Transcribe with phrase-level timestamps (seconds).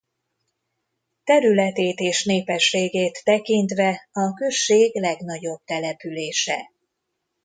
[1.23, 6.71] Területét és népességét tekintve a község legnagyobb települése.